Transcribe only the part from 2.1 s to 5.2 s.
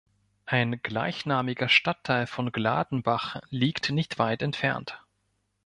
von Gladenbach liegt nicht weit entfernt.